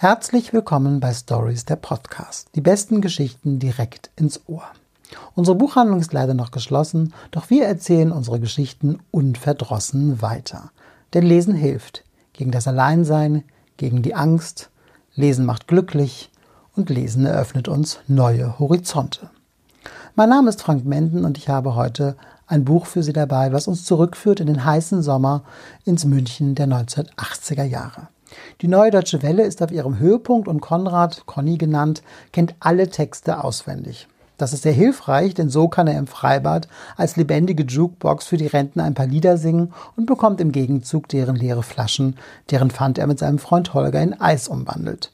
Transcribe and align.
Herzlich 0.00 0.52
willkommen 0.52 1.00
bei 1.00 1.12
Stories 1.12 1.64
der 1.64 1.74
Podcast. 1.74 2.46
Die 2.54 2.60
besten 2.60 3.00
Geschichten 3.00 3.58
direkt 3.58 4.10
ins 4.14 4.40
Ohr. 4.46 4.62
Unsere 5.34 5.56
Buchhandlung 5.56 5.98
ist 5.98 6.12
leider 6.12 6.34
noch 6.34 6.52
geschlossen, 6.52 7.12
doch 7.32 7.50
wir 7.50 7.66
erzählen 7.66 8.12
unsere 8.12 8.38
Geschichten 8.38 9.00
unverdrossen 9.10 10.22
weiter. 10.22 10.70
Denn 11.14 11.24
Lesen 11.24 11.56
hilft. 11.56 12.04
Gegen 12.32 12.52
das 12.52 12.68
Alleinsein, 12.68 13.42
gegen 13.76 14.02
die 14.02 14.14
Angst. 14.14 14.70
Lesen 15.16 15.44
macht 15.44 15.66
glücklich 15.66 16.30
und 16.76 16.90
Lesen 16.90 17.26
eröffnet 17.26 17.66
uns 17.66 17.98
neue 18.06 18.56
Horizonte. 18.60 19.30
Mein 20.14 20.28
Name 20.28 20.48
ist 20.48 20.62
Frank 20.62 20.84
Menden 20.84 21.24
und 21.24 21.38
ich 21.38 21.48
habe 21.48 21.74
heute 21.74 22.16
ein 22.46 22.64
Buch 22.64 22.86
für 22.86 23.02
Sie 23.02 23.12
dabei, 23.12 23.52
was 23.52 23.66
uns 23.66 23.84
zurückführt 23.84 24.38
in 24.38 24.46
den 24.46 24.64
heißen 24.64 25.02
Sommer 25.02 25.42
ins 25.84 26.04
München 26.04 26.54
der 26.54 26.68
1980er 26.68 27.64
Jahre. 27.64 28.06
Die 28.60 28.68
Neue 28.68 28.90
Deutsche 28.90 29.22
Welle 29.22 29.44
ist 29.44 29.62
auf 29.62 29.70
ihrem 29.70 29.98
Höhepunkt 29.98 30.48
und 30.48 30.60
Konrad, 30.60 31.24
Conny 31.26 31.58
genannt, 31.58 32.02
kennt 32.32 32.54
alle 32.60 32.88
Texte 32.88 33.42
auswendig. 33.42 34.08
Das 34.38 34.52
ist 34.52 34.62
sehr 34.62 34.72
hilfreich, 34.72 35.34
denn 35.34 35.50
so 35.50 35.66
kann 35.66 35.88
er 35.88 35.98
im 35.98 36.06
Freibad 36.06 36.68
als 36.96 37.16
lebendige 37.16 37.64
Jukebox 37.64 38.26
für 38.26 38.36
die 38.36 38.46
Renten 38.46 38.78
ein 38.78 38.94
paar 38.94 39.06
Lieder 39.06 39.36
singen 39.36 39.74
und 39.96 40.06
bekommt 40.06 40.40
im 40.40 40.52
Gegenzug 40.52 41.08
deren 41.08 41.34
leere 41.34 41.64
Flaschen, 41.64 42.16
deren 42.50 42.70
Pfand 42.70 42.98
er 42.98 43.08
mit 43.08 43.18
seinem 43.18 43.38
Freund 43.38 43.74
Holger 43.74 44.00
in 44.00 44.18
Eis 44.20 44.46
umwandelt. 44.46 45.10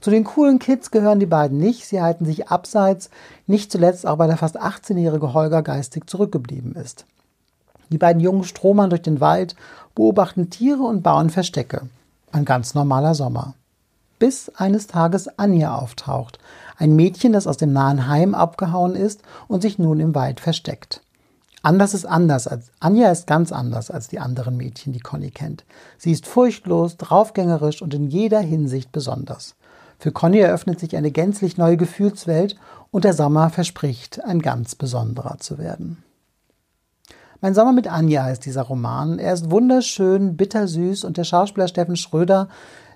Zu 0.00 0.10
den 0.10 0.24
coolen 0.24 0.58
Kids 0.58 0.90
gehören 0.90 1.20
die 1.20 1.26
beiden 1.26 1.58
nicht, 1.58 1.86
sie 1.86 2.02
halten 2.02 2.24
sich 2.24 2.48
abseits, 2.48 3.10
nicht 3.46 3.70
zuletzt 3.70 4.06
auch 4.06 4.18
weil 4.18 4.28
der 4.28 4.36
fast 4.36 4.60
18-jährige 4.60 5.34
Holger 5.34 5.62
geistig 5.62 6.08
zurückgeblieben 6.08 6.74
ist. 6.74 7.04
Die 7.90 7.98
beiden 7.98 8.20
Jungen 8.20 8.44
stromern 8.44 8.90
durch 8.90 9.02
den 9.02 9.20
Wald, 9.20 9.54
beobachten 9.94 10.50
Tiere 10.50 10.82
und 10.82 11.02
bauen 11.02 11.30
Verstecke. 11.30 11.82
Ein 12.30 12.44
ganz 12.44 12.74
normaler 12.74 13.14
Sommer. 13.14 13.54
Bis 14.18 14.50
eines 14.50 14.86
Tages 14.86 15.28
Anja 15.38 15.76
auftaucht, 15.76 16.38
ein 16.76 16.94
Mädchen, 16.94 17.32
das 17.32 17.46
aus 17.46 17.56
dem 17.56 17.72
nahen 17.72 18.06
Heim 18.06 18.34
abgehauen 18.34 18.94
ist 18.94 19.22
und 19.46 19.62
sich 19.62 19.78
nun 19.78 19.98
im 20.00 20.14
Wald 20.14 20.40
versteckt. 20.40 21.02
Anders 21.62 21.94
ist 21.94 22.04
anders 22.04 22.46
als 22.46 22.70
Anja 22.80 23.10
ist 23.10 23.26
ganz 23.26 23.50
anders 23.50 23.90
als 23.90 24.08
die 24.08 24.18
anderen 24.18 24.56
Mädchen, 24.56 24.92
die 24.92 25.00
Conny 25.00 25.30
kennt. 25.30 25.64
Sie 25.96 26.12
ist 26.12 26.26
furchtlos, 26.26 26.96
draufgängerisch 26.98 27.80
und 27.80 27.94
in 27.94 28.08
jeder 28.08 28.40
Hinsicht 28.40 28.92
besonders. 28.92 29.54
Für 29.98 30.12
Conny 30.12 30.38
eröffnet 30.38 30.80
sich 30.80 30.96
eine 30.96 31.10
gänzlich 31.10 31.56
neue 31.56 31.76
Gefühlswelt 31.76 32.56
und 32.90 33.04
der 33.04 33.14
Sommer 33.14 33.50
verspricht, 33.50 34.22
ein 34.24 34.40
ganz 34.40 34.74
besonderer 34.74 35.38
zu 35.38 35.58
werden. 35.58 36.02
Mein 37.40 37.54
Sommer 37.54 37.72
mit 37.72 37.86
Anja 37.86 38.24
heißt 38.24 38.44
dieser 38.44 38.62
Roman. 38.62 39.20
Er 39.20 39.32
ist 39.32 39.50
wunderschön, 39.50 40.36
bittersüß 40.36 41.04
und 41.04 41.16
der 41.16 41.24
Schauspieler 41.24 41.68
Steffen 41.68 41.94
Schröder, 41.94 42.48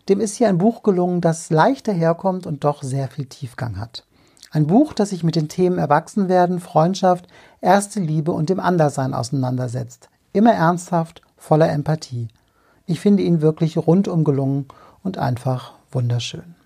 dem 0.08 0.20
ist 0.20 0.34
hier 0.34 0.48
ein 0.48 0.58
Buch 0.58 0.82
gelungen, 0.82 1.20
das 1.20 1.50
leicht 1.50 1.86
daherkommt 1.86 2.44
und 2.46 2.64
doch 2.64 2.82
sehr 2.82 3.06
viel 3.06 3.26
Tiefgang 3.26 3.78
hat. 3.78 4.04
Ein 4.50 4.66
Buch, 4.66 4.94
das 4.94 5.10
sich 5.10 5.22
mit 5.22 5.36
den 5.36 5.48
Themen 5.48 5.78
Erwachsenwerden, 5.78 6.58
Freundschaft, 6.58 7.28
erste 7.60 8.00
Liebe 8.00 8.32
und 8.32 8.50
dem 8.50 8.58
Anderssein 8.58 9.14
auseinandersetzt. 9.14 10.08
Immer 10.32 10.54
ernsthaft, 10.54 11.22
voller 11.36 11.70
Empathie. 11.70 12.26
Ich 12.84 12.98
finde 12.98 13.22
ihn 13.22 13.42
wirklich 13.42 13.78
rundum 13.78 14.24
gelungen 14.24 14.66
und 15.04 15.18
einfach 15.18 15.74
wunderschön. 15.92 16.56